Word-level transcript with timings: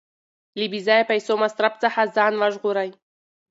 له 0.59 0.65
بې 0.71 0.79
ځایه 0.87 1.09
پیسو 1.11 1.33
مصرف 1.43 1.73
څخه 1.83 2.11
ځان 2.15 2.33
وژغورئ. 2.37 2.89